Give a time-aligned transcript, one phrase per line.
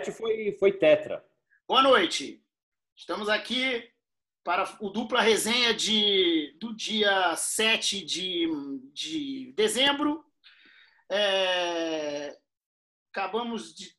[0.00, 1.24] 2017 foi, foi tetra.
[1.68, 2.42] Boa noite.
[2.96, 3.88] Estamos aqui
[4.42, 8.48] para o dupla resenha de, do dia 7 de,
[8.92, 10.24] de dezembro.
[11.10, 12.36] É,
[13.12, 13.94] acabamos de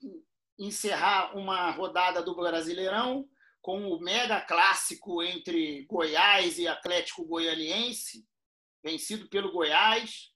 [0.58, 3.28] encerrar uma rodada do Brasileirão
[3.62, 8.26] com o mega clássico entre Goiás e Atlético Goianiense,
[8.84, 10.32] vencido pelo Goiás.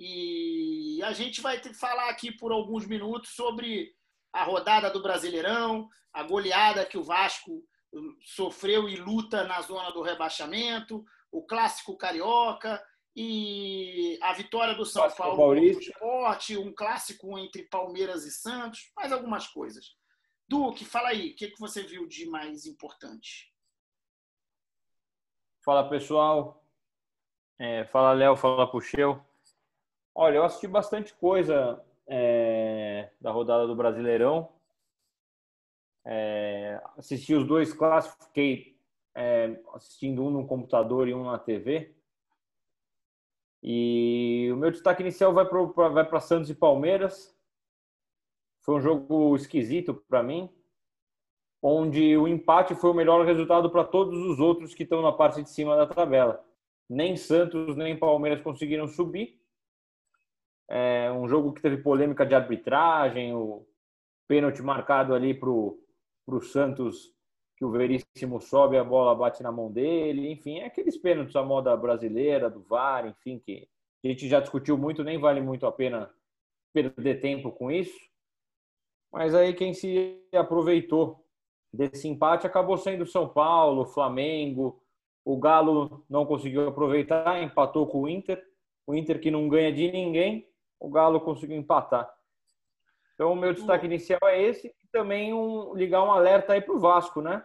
[0.00, 3.97] E a gente vai falar aqui por alguns minutos sobre
[4.38, 7.64] a rodada do Brasileirão, a goleada que o Vasco
[8.22, 12.82] sofreu e luta na zona do rebaixamento, o clássico carioca
[13.16, 18.92] e a vitória do São clássico Paulo no esporte, um clássico entre Palmeiras e Santos,
[18.96, 19.96] mais algumas coisas.
[20.46, 23.52] Duque, fala aí, o que, que você viu de mais importante?
[25.64, 26.64] Fala pessoal,
[27.58, 29.20] é, fala Léo, fala Puxeu.
[30.14, 34.52] Olha, eu assisti bastante coisa é, da rodada do Brasileirão.
[36.04, 38.78] É, assisti os dois clássicos, fiquei
[39.14, 41.94] é, assistindo um no computador e um na TV.
[43.62, 47.36] E o meu destaque inicial vai para vai Santos e Palmeiras.
[48.60, 50.48] Foi um jogo esquisito para mim,
[51.60, 55.42] onde o empate foi o melhor resultado para todos os outros que estão na parte
[55.42, 56.44] de cima da tabela.
[56.88, 59.38] Nem Santos nem Palmeiras conseguiram subir.
[60.68, 63.66] É um jogo que teve polêmica de arbitragem, o
[64.28, 67.14] pênalti marcado ali para o Santos
[67.56, 71.42] que o Veríssimo sobe, a bola bate na mão dele, enfim, é aqueles pênaltis à
[71.42, 73.68] moda brasileira, do VAR, enfim, que
[74.04, 76.08] a gente já discutiu muito, nem vale muito a pena
[76.72, 77.98] perder tempo com isso.
[79.12, 81.24] Mas aí quem se aproveitou
[81.72, 84.80] desse empate acabou sendo São Paulo, Flamengo,
[85.24, 88.42] o Galo não conseguiu aproveitar, empatou com o Inter,
[88.86, 90.47] o Inter que não ganha de ninguém,
[90.78, 92.12] o Galo conseguiu empatar.
[93.14, 96.74] Então, o meu destaque inicial é esse e também um, ligar um alerta aí para
[96.74, 97.44] o Vasco, né?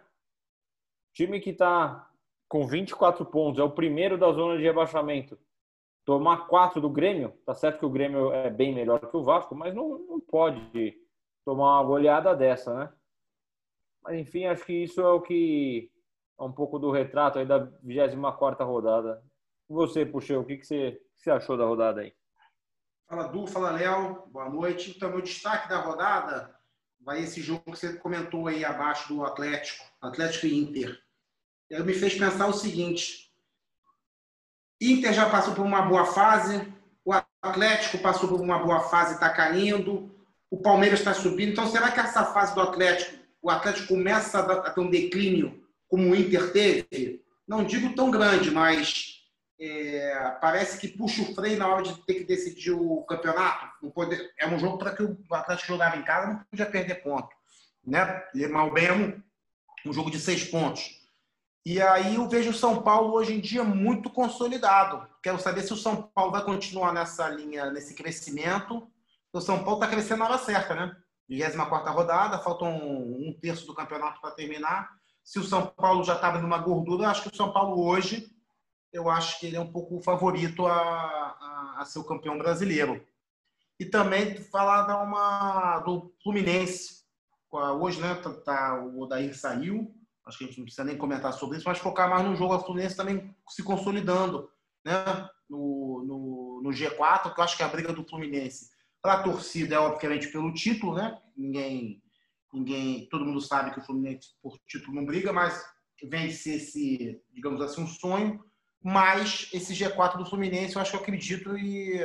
[1.13, 2.09] Time que está
[2.47, 5.39] com 24 pontos, é o primeiro da zona de rebaixamento.
[6.05, 9.55] Tomar quatro do Grêmio, tá certo que o Grêmio é bem melhor que o Vasco,
[9.55, 10.95] mas não, não pode
[11.43, 12.93] tomar uma goleada dessa, né?
[14.03, 15.89] Mas enfim, acho que isso é o que
[16.39, 19.23] é um pouco do retrato aí da 24 rodada.
[19.67, 22.13] Você, Puxeu, o que, que, você, que você achou da rodada aí?
[23.13, 24.89] Fala Du, fala Léo, boa noite.
[24.89, 26.51] Então, meu destaque da rodada
[26.99, 30.99] vai esse jogo que você comentou aí abaixo do Atlético, Atlético e Inter.
[31.69, 33.31] E aí me fez pensar o seguinte:
[34.81, 36.73] Inter já passou por uma boa fase,
[37.05, 40.11] o Atlético passou por uma boa fase, está caindo,
[40.49, 41.51] o Palmeiras está subindo.
[41.51, 46.09] Então, será que essa fase do Atlético, o Atlético começa a ter um declínio como
[46.09, 47.23] o Inter teve?
[47.47, 49.22] Não digo tão grande, mas
[49.59, 53.67] é, parece que puxa o freio na hora de ter que decidir o campeonato.
[53.81, 57.03] Não pode, é um jogo para que o Atlético jogava em casa, não podia perder
[57.03, 57.29] ponto.
[57.85, 58.23] Né?
[58.33, 59.21] E mal bem é um,
[59.85, 61.01] um jogo de seis pontos.
[61.65, 65.07] E aí eu vejo o São Paulo hoje em dia muito consolidado.
[65.21, 68.85] Quero saber se o São Paulo vai continuar nessa linha, nesse crescimento.
[69.31, 70.95] O São Paulo está crescendo na hora certa, né?
[71.29, 74.89] 24 rodada, faltam um, um terço do campeonato para terminar.
[75.23, 78.29] Se o São Paulo já estava numa gordura, eu acho que o São Paulo hoje
[78.93, 82.37] eu acho que ele é um pouco o favorito a, a, a ser o campeão
[82.37, 83.03] brasileiro.
[83.79, 87.03] E também falar da uma, do Fluminense.
[87.51, 89.93] Hoje, né, tá, tá, o Odair saiu,
[90.25, 92.53] acho que a gente não precisa nem comentar sobre isso, mas focar mais no jogo.
[92.53, 94.49] A Fluminense também se consolidando
[94.85, 98.69] né, no, no, no G4, que eu acho que a briga do Fluminense
[99.01, 101.19] para a torcida é obviamente pelo título, né?
[101.35, 102.01] Ninguém,
[102.53, 105.63] ninguém, todo mundo sabe que o Fluminense por título não briga, mas
[106.03, 108.43] vence esse, digamos assim, um sonho
[108.83, 111.99] mas esse G4 do Fluminense, eu acho que eu acredito e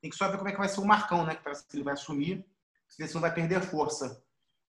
[0.00, 1.34] tem que só ver como é que vai ser o Marcão, né?
[1.34, 2.44] Que parece que ele vai assumir,
[2.88, 4.22] se não vai perder força.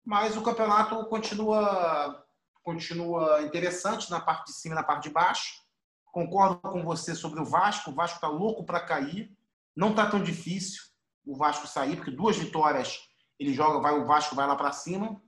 [0.04, 2.22] Mas o campeonato continua
[2.62, 5.64] continua interessante na parte de cima e na parte de baixo.
[6.12, 7.92] Concordo com você sobre o Vasco.
[7.92, 9.32] O Vasco está louco para cair.
[9.76, 10.82] Não está tão difícil
[11.26, 13.00] o Vasco sair, porque duas vitórias
[13.40, 15.22] ele joga, vai o Vasco vai lá para cima.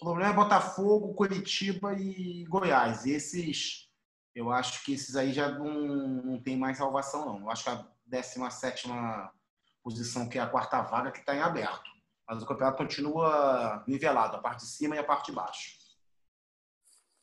[0.00, 3.04] O problema é Botafogo, Curitiba e Goiás.
[3.06, 3.91] Esses
[4.34, 7.40] eu acho que esses aí já não, não tem mais salvação, não.
[7.40, 8.88] Eu acho que a 17
[9.82, 11.90] posição, que é a quarta vaga, que está em aberto.
[12.28, 15.76] Mas o campeonato continua nivelado, a parte de cima e a parte de baixo.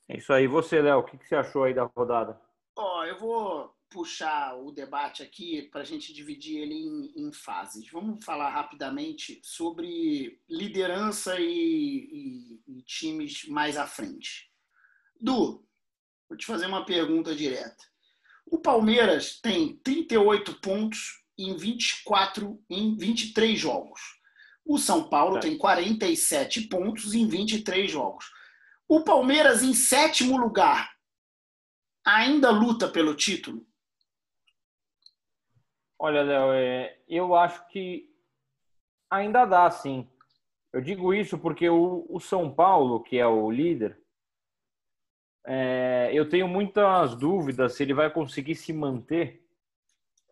[0.08, 0.48] É isso aí.
[0.48, 2.40] Você, Léo, o que você achou aí da rodada?
[2.76, 7.32] Ó, oh, eu vou puxar o debate aqui para a gente dividir ele em, em,
[7.34, 7.90] fases.
[7.92, 14.52] Vamos falar rapidamente sobre liderança e, e, e times mais à frente.
[15.20, 15.66] Du,
[16.30, 17.84] Vou te fazer uma pergunta direta.
[18.46, 24.00] O Palmeiras tem 38 pontos em 24 em 23 jogos.
[24.64, 25.40] O São Paulo é.
[25.40, 28.26] tem 47 pontos em 23 jogos.
[28.88, 30.92] O Palmeiras, em sétimo lugar,
[32.06, 33.66] ainda luta pelo título?
[35.98, 38.10] Olha, Léo, é, eu acho que
[39.10, 40.08] ainda dá, sim.
[40.72, 44.00] Eu digo isso porque o, o São Paulo, que é o líder,
[45.46, 49.46] é, eu tenho muitas dúvidas se ele vai conseguir se manter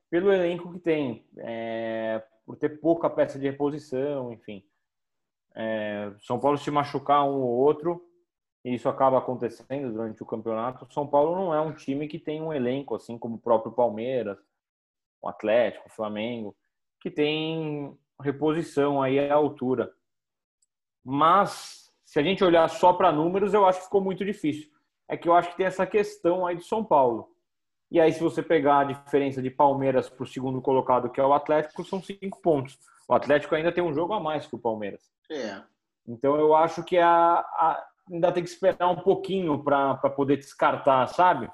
[0.10, 4.64] pelo elenco que tem, é, por ter pouca peça de reposição, enfim.
[5.56, 8.06] É, São Paulo se machucar um ou outro,
[8.64, 10.92] e isso acaba acontecendo durante o campeonato.
[10.94, 14.38] São Paulo não é um time que tem um elenco assim como o próprio Palmeiras,
[15.22, 16.56] o Atlético, o Flamengo,
[17.02, 19.92] que tem reposição aí à altura.
[21.04, 24.70] Mas se a gente olhar só para números, eu acho que ficou muito difícil.
[25.08, 27.30] É que eu acho que tem essa questão aí do São Paulo.
[27.90, 31.26] E aí, se você pegar a diferença de Palmeiras para o segundo colocado, que é
[31.26, 32.78] o Atlético, são cinco pontos.
[33.08, 35.04] O Atlético ainda tem um jogo a mais que o Palmeiras.
[35.32, 35.62] É.
[36.06, 41.08] Então, eu acho que a, a ainda tem que esperar um pouquinho para poder descartar,
[41.08, 41.50] sabe?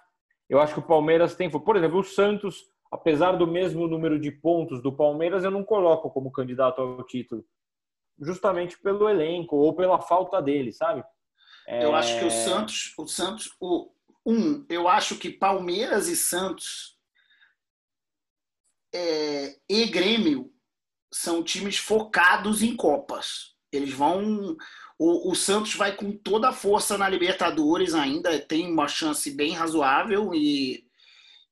[0.49, 1.49] Eu acho que o Palmeiras tem.
[1.49, 6.11] Por exemplo, o Santos apesar do mesmo número de pontos do Palmeiras, eu não coloco
[6.11, 7.43] como candidato ao título.
[8.21, 11.03] Justamente pelo elenco ou pela falta dele, sabe?
[11.67, 11.83] É...
[11.85, 13.93] Eu acho que o Santos, o Santos, o
[14.25, 16.97] um, eu acho que Palmeiras e Santos
[18.93, 20.53] é, e Grêmio
[21.11, 23.55] são times focados em copas.
[23.71, 24.55] Eles vão.
[24.97, 29.51] O, o, Santos vai com toda a força na Libertadores ainda, tem uma chance bem
[29.51, 30.87] razoável e,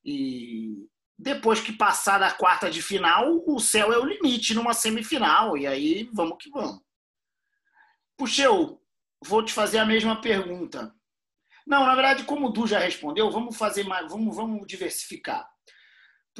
[0.06, 0.88] e
[1.18, 5.58] depois que passar da quarta de final, o céu é o limite numa semifinal.
[5.58, 6.82] E aí, vamos que vamos.
[8.16, 8.81] Puxeu,
[9.24, 10.94] vou te fazer a mesma pergunta.
[11.66, 15.48] Não, na verdade, como o Du já respondeu, vamos fazer mais, vamos, vamos diversificar.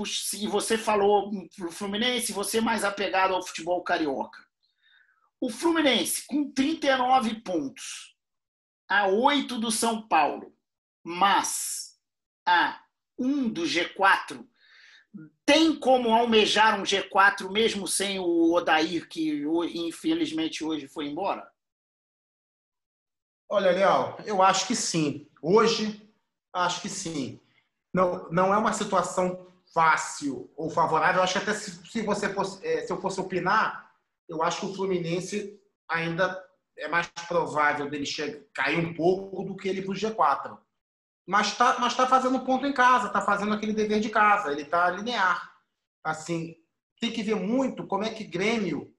[0.06, 4.40] Se você falou o Fluminense, você é mais apegado ao futebol carioca.
[5.40, 8.16] O Fluminense, com 39 pontos,
[8.88, 10.56] a 8 do São Paulo,
[11.04, 12.00] mas
[12.46, 12.82] a
[13.18, 14.48] 1 do G4,
[15.46, 19.44] tem como almejar um G4 mesmo sem o Odair, que
[19.74, 21.51] infelizmente hoje foi embora?
[23.54, 25.28] Olha, Léo, eu acho que sim.
[25.42, 26.10] Hoje,
[26.54, 27.38] acho que sim.
[27.94, 31.18] Não, não é uma situação fácil ou favorável.
[31.18, 33.92] Eu acho que até se, se você fosse, é, se eu fosse opinar,
[34.30, 36.42] eu acho que o Fluminense ainda
[36.78, 40.58] é mais provável dele chegar, cair um pouco do que ele para o G4
[41.28, 44.64] mas está mas tá fazendo ponto em casa, está fazendo aquele dever de casa, ele
[44.64, 45.52] está linear.
[46.04, 46.56] Assim,
[47.00, 48.94] tem que ver muito como é que Grêmio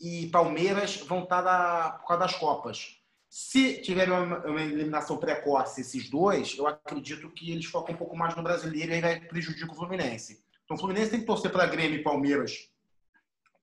[0.00, 3.01] e Palmeiras vão estar tá por causa das Copas.
[3.34, 8.14] Se tiver uma, uma, eliminação precoce esses dois, eu acredito que eles focam um pouco
[8.14, 10.44] mais no brasileiro e aí vai prejudicar o Fluminense.
[10.62, 12.70] Então o Fluminense tem que torcer para Grêmio e Palmeiras.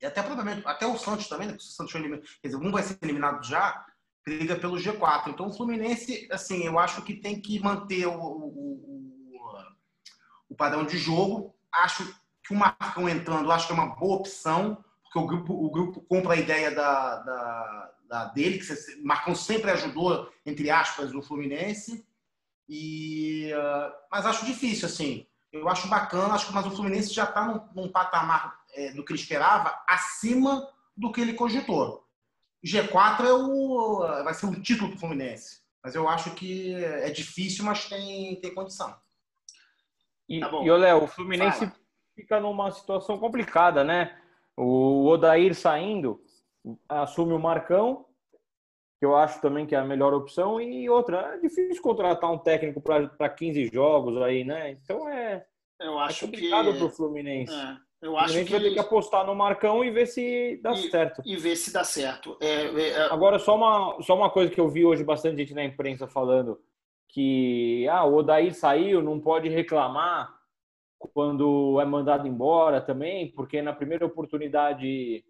[0.02, 1.56] E até provavelmente, até o Santos também, né?
[1.60, 3.86] Se o Santos foi eliminado, quer dizer, um vai ser eliminado já,
[4.26, 5.28] briga pelo G4.
[5.28, 9.40] Então, o Fluminense, assim, eu acho que tem que manter o, o,
[10.50, 11.56] o padrão de jogo.
[11.72, 12.12] Acho
[12.44, 16.02] que o Marcão entrando, acho que é uma boa opção, porque o grupo, o grupo
[16.02, 21.22] compra a ideia da, da, da dele, que o Marcão sempre ajudou, entre aspas, o
[21.22, 22.06] Fluminense.
[22.68, 25.28] E, uh, mas acho difícil, assim.
[25.52, 29.04] Eu acho bacana, acho que mas o Fluminense já está num, num, patamar é, do
[29.04, 32.06] que ele esperava, acima do que ele cogitou.
[32.66, 35.62] G4 é o, vai ser o título do Fluminense.
[35.84, 38.96] Mas eu acho que é difícil, mas tem, tem condição.
[40.28, 41.76] E, tá e Léo, o Fluminense Fala.
[42.16, 44.20] fica numa situação complicada, né?
[44.56, 46.22] O Odair saindo,
[46.88, 48.06] assume o Marcão,
[49.00, 52.38] que eu acho também que é a melhor opção, e outra, é difícil contratar um
[52.38, 54.72] técnico para 15 jogos aí, né?
[54.72, 55.46] Então é,
[55.80, 56.78] eu acho é complicado que...
[56.78, 57.54] para o Fluminense.
[57.54, 57.78] É.
[58.02, 60.72] Eu acho a gente que vai ter que apostar no Marcão e ver se dá
[60.72, 61.22] e, certo.
[61.26, 62.38] E ver se dá certo.
[62.40, 63.02] É, é, é...
[63.12, 66.62] Agora, só uma, só uma coisa que eu vi hoje bastante gente na imprensa falando
[67.10, 70.34] que ah, o Odair saiu, não pode reclamar
[70.98, 75.24] quando é mandado embora também, porque na primeira oportunidade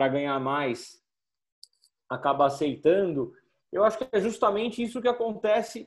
[0.00, 0.98] para ganhar mais
[2.08, 3.34] acaba aceitando.
[3.70, 5.86] Eu acho que é justamente isso que acontece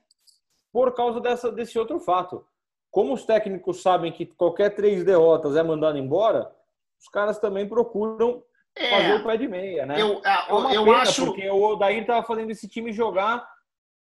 [0.72, 2.46] por causa dessa, desse outro fato
[2.92, 6.56] como os técnicos sabem que qualquer três derrotas é mandado embora,
[7.02, 8.44] os caras também procuram
[8.76, 10.00] é, fazer o pé de meia, né?
[10.00, 13.44] Eu, é, é eu pena, acho porque o Odair estava fazendo esse time jogar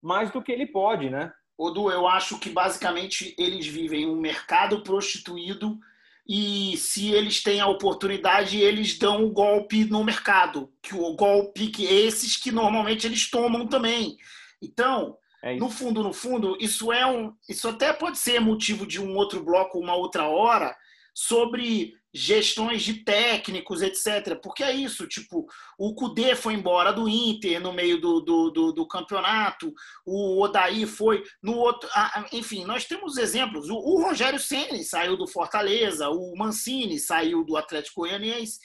[0.02, 1.32] mais do que ele pode, né?
[1.58, 5.80] Odu, eu acho que basicamente eles vivem um mercado prostituído
[6.28, 11.16] e se eles têm a oportunidade, eles dão o um golpe no mercado, que o
[11.16, 14.16] golpe que esses que normalmente eles tomam também.
[14.62, 19.02] Então, é no fundo, no fundo, isso é um, isso até pode ser motivo de
[19.02, 20.76] um outro bloco, uma outra hora,
[21.14, 24.36] sobre gestões de técnicos, etc.
[24.42, 25.46] Porque é isso, tipo,
[25.78, 29.74] o Cudê foi embora do Inter no meio do, do, do, do campeonato,
[30.06, 31.90] o Odaí foi no outro.
[32.32, 33.70] Enfim, nós temos exemplos.
[33.70, 38.60] O, o Rogério Ceni saiu do Fortaleza, o Mancini saiu do Atlético Goianiense.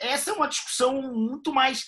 [0.00, 1.86] Essa é uma discussão muito mais.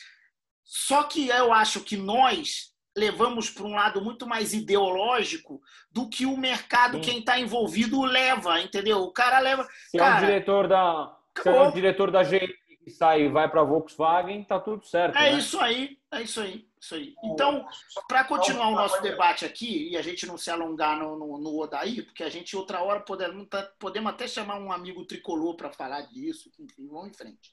[0.64, 5.60] Só que eu acho que nós levamos para um lado muito mais ideológico
[5.92, 7.02] do que o mercado, Sim.
[7.02, 8.98] quem está envolvido, leva, entendeu?
[9.02, 9.68] O cara leva.
[9.90, 11.16] Se cara, é um diretor da.
[11.42, 14.86] Se é um diretor da GM que sai e vai para a Volkswagen, tá tudo
[14.86, 15.18] certo.
[15.18, 15.38] É né?
[15.38, 17.14] isso aí, é isso aí, isso aí.
[17.24, 17.66] Então,
[18.08, 21.60] para continuar o nosso debate aqui, e a gente não se alongar no, no, no
[21.60, 23.48] Odaí, porque a gente outra hora podemos,
[23.78, 27.52] podemos até chamar um amigo tricolor para falar disso, enfim, vamos em frente.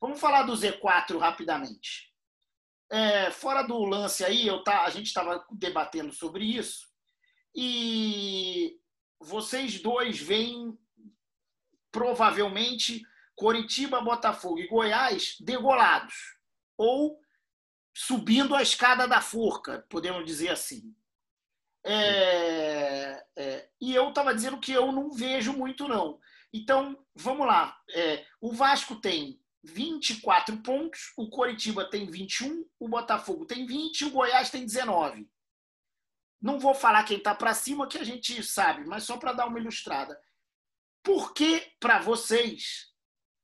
[0.00, 2.07] Vamos falar do Z4 rapidamente.
[2.90, 6.88] É, fora do lance aí, eu tá, a gente estava debatendo sobre isso
[7.54, 8.78] e
[9.20, 10.78] vocês dois veem
[11.90, 13.02] provavelmente
[13.34, 16.38] Coritiba, Botafogo e Goiás degolados
[16.76, 17.20] ou
[17.94, 20.94] subindo a escada da forca, podemos dizer assim.
[21.84, 26.20] É, é, e eu estava dizendo que eu não vejo muito não.
[26.52, 27.76] Então vamos lá.
[27.94, 34.04] É, o Vasco tem 24 pontos, o Coritiba tem 21, o Botafogo tem 20 e
[34.06, 35.28] o Goiás tem 19.
[36.40, 39.46] Não vou falar quem está para cima, que a gente sabe, mas só para dar
[39.46, 40.20] uma ilustrada.
[41.02, 42.92] Por que, para vocês,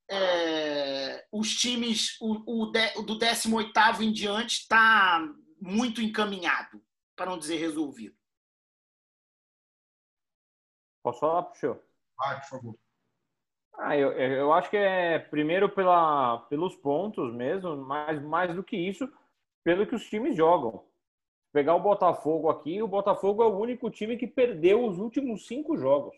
[0.08, 5.20] é, os times, o, o, de, do 18 em diante está
[5.60, 6.84] muito encaminhado,
[7.16, 8.16] para não dizer resolvido?
[11.02, 11.82] Posso falar, Puxou?
[12.16, 12.83] Vai, por favor.
[13.78, 18.76] Ah, eu, eu acho que é primeiro pela, pelos pontos mesmo, mas mais do que
[18.76, 19.10] isso,
[19.64, 20.84] pelo que os times jogam.
[21.52, 25.76] Pegar o Botafogo aqui, o Botafogo é o único time que perdeu os últimos cinco
[25.76, 26.16] jogos.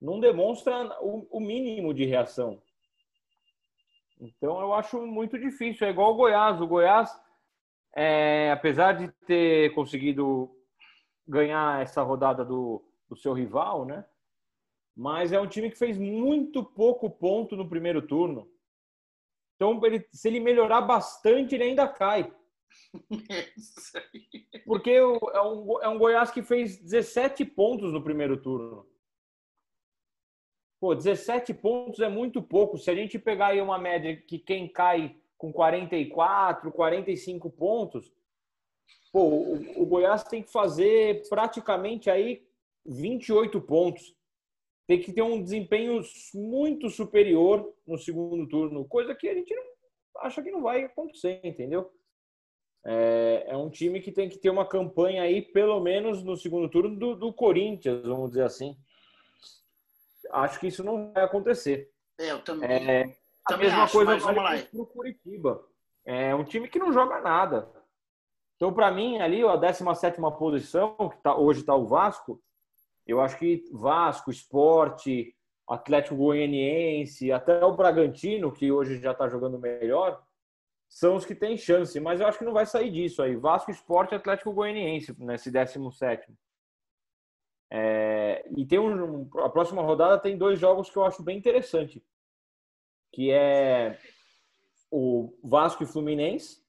[0.00, 2.60] Não demonstra o, o mínimo de reação.
[4.20, 5.86] Então eu acho muito difícil.
[5.86, 6.60] É igual o Goiás.
[6.60, 7.10] O Goiás,
[7.94, 10.50] é, apesar de ter conseguido
[11.26, 14.04] ganhar essa rodada do, do seu rival, né?
[14.98, 18.50] Mas é um time que fez muito pouco ponto no primeiro turno.
[19.54, 22.34] Então, ele, se ele melhorar bastante, ele ainda cai.
[24.66, 28.88] Porque é um, é um Goiás que fez 17 pontos no primeiro turno.
[30.80, 32.76] Pô, 17 pontos é muito pouco.
[32.76, 38.12] Se a gente pegar aí uma média que quem cai com 44, 45 pontos,
[39.12, 42.44] pô, o, o Goiás tem que fazer praticamente aí
[42.84, 44.17] 28 pontos
[44.88, 46.00] tem que ter um desempenho
[46.34, 49.62] muito superior no segundo turno, coisa que a gente não,
[50.22, 51.92] acha que não vai acontecer, entendeu?
[52.86, 56.70] É, é, um time que tem que ter uma campanha aí, pelo menos no segundo
[56.70, 58.74] turno, do, do Corinthians, vamos dizer assim.
[60.30, 61.90] Acho que isso não vai acontecer.
[62.18, 62.70] É, eu também.
[62.70, 63.02] É,
[63.44, 65.68] a também mesma acho, coisa vale para o Curitiba.
[66.06, 67.68] É um time que não joga nada.
[68.56, 72.42] Então, para mim, ali, a 17 posição, que tá, hoje está o Vasco,
[73.08, 75.34] eu acho que Vasco, Esporte,
[75.66, 80.22] Atlético Goianiense, até o Bragantino, que hoje já está jogando melhor,
[80.88, 81.98] são os que têm chance.
[81.98, 83.34] Mas eu acho que não vai sair disso aí.
[83.34, 86.32] Vasco, Esporte Atlético Goianiense nesse 17.
[87.70, 92.02] É, e tem um, a próxima rodada tem dois jogos que eu acho bem interessante,
[93.12, 93.98] que é
[94.90, 96.62] o Vasco e Fluminense,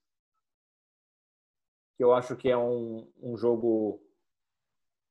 [1.96, 4.01] que eu acho que é um, um jogo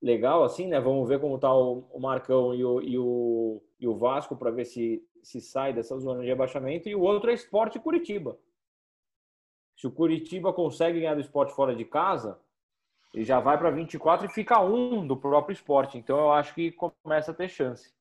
[0.01, 0.81] legal, assim, né?
[0.81, 4.51] Vamos ver como tá o, o Marcão e o, e o, e o Vasco para
[4.51, 6.89] ver se, se sai dessa zona de abaixamento.
[6.89, 8.39] E o outro é Esporte Curitiba.
[9.77, 12.41] Se o Curitiba consegue ganhar do esporte fora de casa,
[13.15, 15.97] ele já vai para 24 e fica um do próprio esporte.
[15.97, 17.95] Então eu acho que começa a ter chance.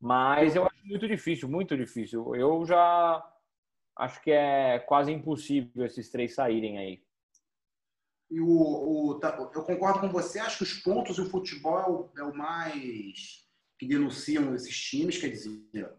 [0.00, 2.34] Mas eu acho muito difícil, muito difícil.
[2.34, 3.24] Eu já
[3.96, 7.02] acho que é quase impossível esses três saírem aí.
[8.30, 11.78] E o, o, tá, eu concordo com você, acho que os pontos e o futebol
[11.78, 13.40] é o, é o mais
[13.76, 15.90] que denunciam esses times, quer dizer,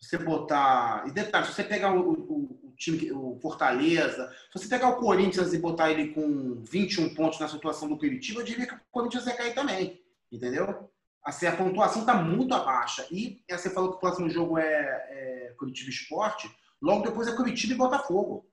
[0.00, 1.04] você botar.
[1.06, 5.00] E detalhe, se você pegar o, o, o, time, o Fortaleza, se você pegar o
[5.00, 8.80] Corinthians e botar ele com 21 pontos na situação do Curitiba, eu diria que o
[8.90, 10.00] Corinthians vai cair também.
[10.30, 10.90] Entendeu?
[11.24, 13.04] Assim, a pontuação está muito abaixo.
[13.10, 17.74] E você falou que o próximo jogo é, é Curitiba Esporte, logo depois é Curitiba
[17.74, 18.48] e Botafogo.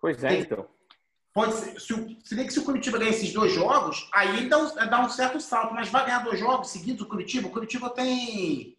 [0.00, 0.68] Pois é, então.
[1.38, 4.58] Pode ser, se, se vê que se o Curitiba ganhar esses dois jogos, aí dá
[4.58, 7.46] um, dá um certo salto, mas vai ganhar dois jogos seguidos o Curitiba.
[7.46, 8.76] O Curitiba tem.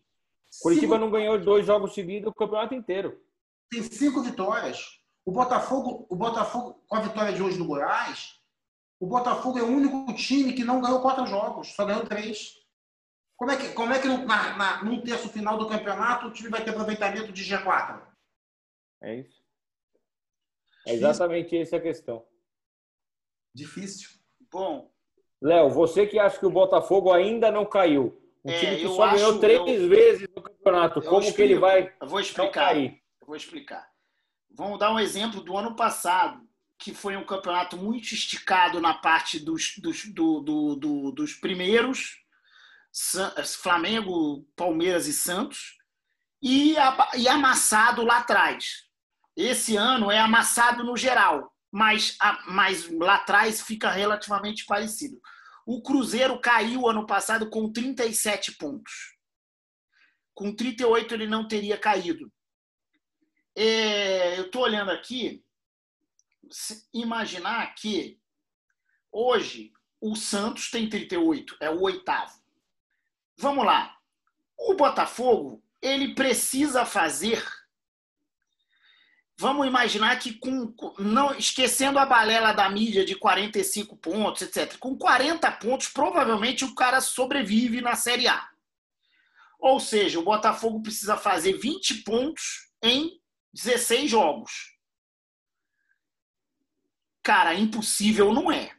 [0.62, 1.06] Curitiba cinco...
[1.06, 3.18] não ganhou dois jogos seguidos o campeonato inteiro.
[3.72, 5.00] Tem cinco vitórias.
[5.26, 8.42] O Botafogo, o Botafogo, com a vitória de hoje no Goiás,
[9.00, 12.56] o Botafogo é o único time que não ganhou quatro jogos, só ganhou três.
[13.38, 16.50] Como é que, como é que na, na, num terço final do campeonato o time
[16.50, 18.02] vai ter aproveitamento de G4?
[19.02, 19.42] É isso.
[20.86, 22.28] É exatamente essa a questão.
[23.54, 24.10] Difícil.
[24.52, 24.92] Bom.
[25.42, 28.22] Léo, você que acha que o Botafogo ainda não caiu.
[28.44, 31.02] Um É, time que só ganhou acho- três eu- vezes no campeonato.
[31.02, 31.42] Como que explico.
[31.52, 32.52] ele vai Eu vou explicar.
[32.70, 33.02] cair?
[33.22, 33.88] Eu vou explicar.
[34.52, 36.42] Vamos dar um exemplo do ano passado,
[36.78, 42.24] que foi um campeonato muito esticado na parte dos, dos, do- do- do- dos primeiros,
[43.62, 45.78] Flamengo, Palmeiras e Santos,
[46.42, 46.76] e,
[47.18, 48.86] e amassado lá atrás.
[49.36, 55.22] Esse ano é amassado no geral, mas, mas lá atrás fica relativamente parecido.
[55.66, 59.16] O Cruzeiro caiu ano passado com 37 pontos.
[60.34, 62.32] Com 38 ele não teria caído.
[63.56, 65.44] É, eu estou olhando aqui,
[66.94, 68.20] imaginar que
[69.12, 72.40] hoje o Santos tem 38, é o oitavo.
[73.38, 73.98] Vamos lá.
[74.58, 77.46] O Botafogo, ele precisa fazer.
[79.40, 84.78] Vamos imaginar que com com- não esquecendo a balela da mídia de 45 pontos, etc.
[84.78, 88.50] Com 40 pontos, provavelmente o cara sobrevive na Série A.
[89.58, 93.22] Ou seja, o Botafogo precisa fazer 20 pontos em
[93.54, 94.76] 16 jogos.
[97.24, 98.76] Cara, impossível não é.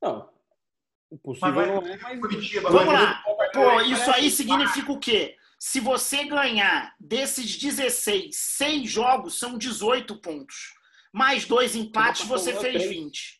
[0.00, 0.30] Não.
[1.12, 3.22] Impossível Mas vai- não é, mas Curitiba, Vamos lá.
[3.52, 5.36] Pô, isso aí significa o quê?
[5.58, 10.74] Se você ganhar desses 16, 6 jogos são 18 pontos.
[11.12, 12.88] Mais dois empates, você fez três.
[12.88, 13.38] 20.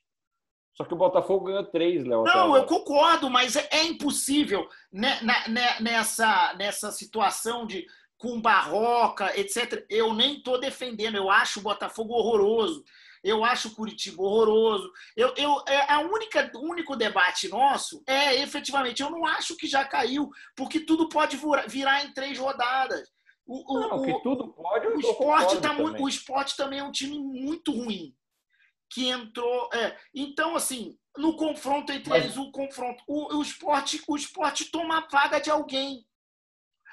[0.76, 2.22] Só que o Botafogo ganhou três, Léo.
[2.26, 7.86] até Não, eu concordo, mas é, é impossível né, na- né, nessa, nessa situação de
[8.16, 9.84] com Barroca, etc.
[9.88, 12.84] Eu nem estou defendendo, eu acho o Botafogo horroroso.
[13.24, 14.90] Eu acho o Curitiba horroroso.
[15.16, 19.66] Eu, eu, é a única, o único debate nosso é efetivamente, eu não acho que
[19.66, 23.08] já caiu, porque tudo pode virar em três rodadas.
[23.46, 26.92] O, Não, o- que tudo pode, o esporte, tá muito, o esporte também é um
[26.92, 28.14] time muito ruim.
[28.90, 29.68] Que entrou.
[29.72, 33.02] é, então, assim, no confronto entre Mas- eles, o confronto.
[33.06, 36.06] O, o, esporte, o esporte toma a vaga de alguém.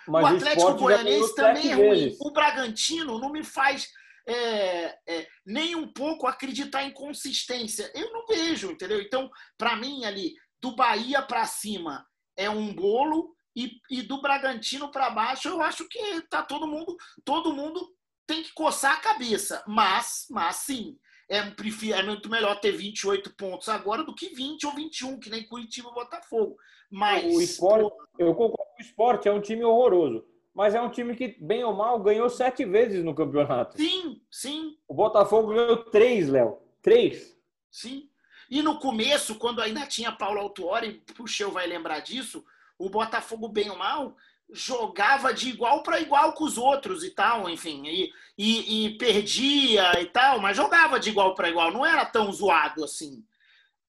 [0.08, 1.90] O Atlético Goianiense também é ruim.
[1.90, 2.20] vezes.
[2.22, 3.90] O Bragantino não me faz
[4.28, 4.98] é,
[5.46, 7.92] nem um pouco acreditar em consistência.
[7.94, 9.02] Eu não vejo, entendeu?
[9.02, 12.06] Então, para mim, ali, do Bahia para cima
[12.36, 16.96] é um bolo e, e do Bragantino para baixo, eu acho que tá todo mundo,
[17.24, 17.88] todo mundo
[18.28, 19.64] tem que coçar a cabeça.
[19.68, 20.98] Mas, mas sim,
[21.30, 25.48] é, é muito melhor ter 28 pontos agora do que 20 ou 21, que nem
[25.48, 26.58] Curitiba e Botafogo.
[26.92, 30.26] Mas O Sport, eu concordo o Sport é um time horroroso.
[30.56, 33.78] Mas é um time que, bem ou mal, ganhou sete vezes no campeonato.
[33.78, 36.58] sim, sim, O Botafogo ganhou três, Léo.
[36.82, 37.38] Três.
[37.70, 38.10] Sim.
[38.50, 42.46] E no começo, quando ainda tinha Paulo Autuori, o Cheu vai lembrar disso,
[42.80, 44.15] o Botafogo, bem ou mal,
[44.50, 50.00] jogava de igual para igual com os outros e tal, enfim, e, e, e perdia
[50.00, 53.26] e tal, mas jogava de igual para igual, não era tão zoado assim.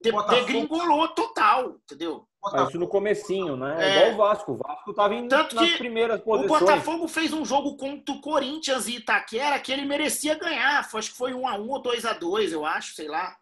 [0.01, 2.27] De, Botafogo- degringolou total, entendeu?
[2.43, 3.75] Mas isso no comecinho, né?
[3.79, 3.89] É.
[3.89, 4.51] É igual o Vasco.
[4.53, 6.59] O Vasco estava indo Tanto nas que primeiras O posições.
[6.61, 10.87] Botafogo fez um jogo contra o Corinthians e Itaquera que ele merecia ganhar.
[10.89, 13.35] Foi- Acho que foi 1 a 1 ou 2 a 2 eu acho, sei lá.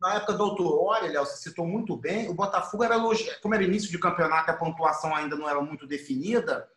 [0.00, 3.62] Na época do Autoroli, Léo, você citou muito bem, o Botafogo era elogiado, como era
[3.64, 6.68] início de campeonato, a pontuação ainda não era muito definida,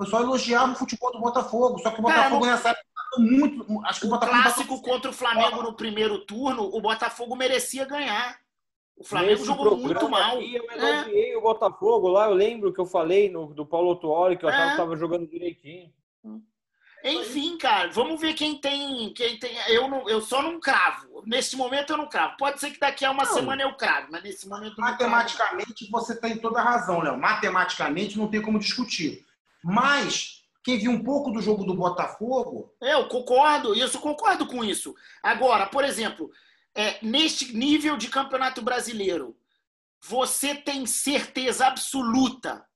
[0.00, 2.86] o pessoal elogiava o futebol do Botafogo, só que o Cara, Botafogo não- nessa época
[3.18, 7.36] muito, acho que o, O Botafogo clássico contra o Flamengo no primeiro turno, o Botafogo
[7.36, 8.40] merecia ganhar.
[8.96, 10.36] O Flamengo Nesse jogou muito mal.
[10.38, 12.26] aqui, eu elogiei o Botafogo lá.
[12.28, 14.66] Eu lembro que eu falei no, do Paulo Tuori que eu achava É.
[14.68, 15.92] que estava jogando direitinho.
[17.04, 19.12] Enfim, cara, vamos ver quem tem.
[19.12, 19.50] Quem tem.
[19.68, 21.22] Eu, não, eu só não cravo.
[21.26, 22.36] Neste momento eu não cravo.
[22.36, 23.32] Pode ser que daqui a uma Não.
[23.34, 25.10] semana eu cravo, mas nesse momento eu não cravo.
[25.10, 27.18] Matematicamente, você tem toda a razão, Léo.
[27.18, 29.26] Matematicamente, não tem como discutir.
[29.64, 34.62] Mas, quem viu um pouco do jogo do Botafogo, Eu concordo, isso eu concordo com
[34.62, 34.94] isso.
[35.20, 36.30] Agora, por exemplo,
[36.74, 39.36] é, neste nível de campeonato brasileiro,
[40.00, 42.66] você tem certeza absoluta.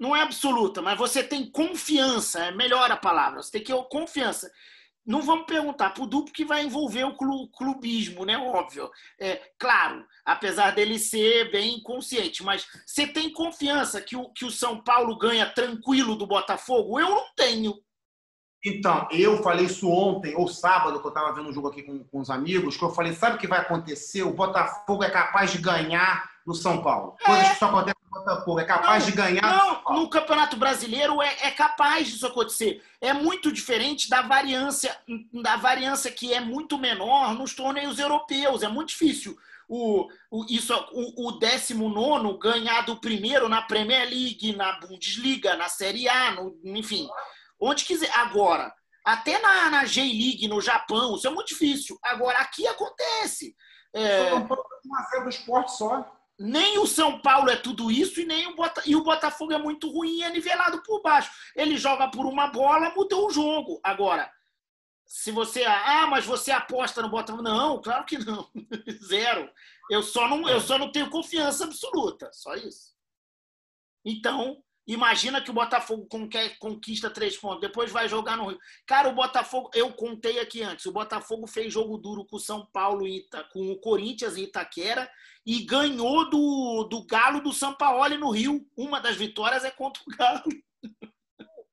[0.00, 3.42] Não é absoluta, mas você tem confiança, é melhor a palavra.
[3.42, 4.50] Você tem que ter confiança.
[5.04, 8.36] Não vamos perguntar para o duplo que vai envolver o clu- clubismo, né?
[8.36, 8.90] Óbvio.
[9.18, 14.50] É, claro, apesar dele ser bem consciente, mas você tem confiança que o, que o
[14.50, 17.00] São Paulo ganha tranquilo do Botafogo?
[17.00, 17.74] Eu não tenho.
[18.64, 22.02] Então, eu falei isso ontem, ou sábado, que eu estava vendo um jogo aqui com,
[22.04, 24.22] com os amigos, que eu falei, sabe o que vai acontecer?
[24.22, 27.16] O Botafogo é capaz de ganhar no São Paulo.
[27.24, 28.58] Coisas que só acontecem no Botafogo.
[28.58, 30.00] É capaz Não, de ganhar no São Não, Paulo.
[30.00, 32.82] no Campeonato Brasileiro é, é capaz disso acontecer.
[33.00, 34.96] É muito diferente da variância,
[35.42, 38.62] da variância que é muito menor nos torneios europeus.
[38.62, 44.56] É muito difícil o, o, isso, o, o 19 ganhar do primeiro na Premier League,
[44.56, 47.06] na Bundesliga, na Série A, no, enfim,
[47.60, 48.10] onde quiser.
[48.16, 51.98] Agora, até na, na J-League, no Japão, isso é muito difícil.
[52.02, 53.56] Agora, aqui acontece.
[53.94, 54.32] É...
[54.32, 56.14] Uma do esporte só.
[56.38, 58.82] Nem o São Paulo é tudo isso e nem o, Bota...
[58.86, 61.30] e o Botafogo é muito ruim é nivelado por baixo.
[61.56, 63.80] Ele joga por uma bola, mudou o jogo.
[63.82, 64.30] Agora,
[65.04, 65.64] se você.
[65.64, 67.42] Ah, mas você aposta no Botafogo.
[67.42, 68.48] Não, claro que não.
[69.02, 69.50] Zero.
[69.90, 72.30] Eu só, não, eu só não tenho confiança absoluta.
[72.32, 72.94] Só isso.
[74.04, 76.08] Então, imagina que o Botafogo
[76.58, 78.58] conquista três pontos, depois vai jogar no Rio.
[78.86, 82.66] Cara, o Botafogo, eu contei aqui antes, o Botafogo fez jogo duro com o São
[82.72, 83.04] Paulo,
[83.52, 85.08] com o Corinthians em Itaquera
[85.46, 88.66] e ganhou do, do Galo do São Paulo no Rio.
[88.76, 90.42] Uma das vitórias é contra o Galo.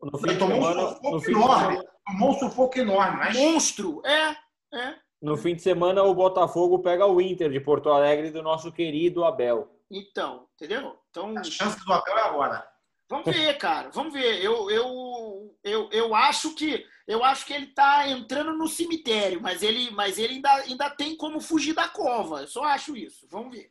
[0.01, 1.84] No fim tomou semana, um sufoco enorme.
[2.06, 3.17] Tomou um sufoco enorme.
[3.17, 3.38] Mas...
[3.38, 4.36] Monstro, é,
[4.73, 4.95] é.
[5.21, 9.23] No fim de semana, o Botafogo pega o Inter de Porto Alegre do nosso querido
[9.25, 9.75] Abel.
[9.89, 10.99] Então, entendeu?
[11.10, 12.75] Então, a chance do Abel é agora.
[13.08, 13.89] Vamos ver, cara.
[13.89, 14.44] Vamos ver.
[14.44, 19.62] Eu, eu, eu, eu acho que eu acho que ele está entrando no cemitério, mas
[19.62, 22.41] ele, mas ele ainda, ainda tem como fugir da cova.
[22.41, 23.28] Eu só acho isso.
[23.30, 23.70] Vamos ver.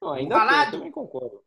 [0.00, 0.70] Não, ainda Falado?
[0.70, 1.42] Tem, também concordo.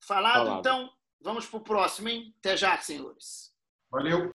[0.00, 0.58] Falado, Falado.
[0.60, 0.92] então.
[1.18, 2.34] Vamos para o próximo, hein?
[2.38, 3.52] Até já, senhores.
[3.90, 4.30] Valeu.